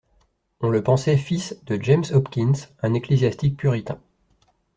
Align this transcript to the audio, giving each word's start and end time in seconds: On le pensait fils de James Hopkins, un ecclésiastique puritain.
On 0.61 0.69
le 0.69 0.81
pensait 0.83 1.15
fils 1.15 1.55
de 1.67 1.77
James 1.79 2.05
Hopkins, 2.11 2.53
un 2.81 2.95
ecclésiastique 2.95 3.55
puritain. 3.55 3.99